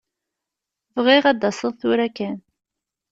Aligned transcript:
Bɣiɣ 1.05 1.23
ad 1.31 1.37
d-taseḍ 1.39 1.73
tura 1.79 2.07
kan. 2.17 2.37